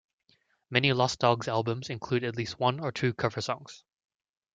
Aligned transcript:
Many 0.71 0.91
Lost 0.93 1.19
Dogs 1.19 1.47
albums 1.47 1.91
include 1.91 2.23
at 2.23 2.35
least 2.35 2.59
one 2.59 2.79
or 2.79 2.91
two 2.91 3.13
cover 3.13 3.39
songs. 3.39 3.83